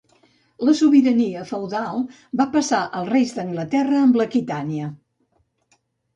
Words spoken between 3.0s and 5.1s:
als reis d'Anglaterra amb l'Aquitània.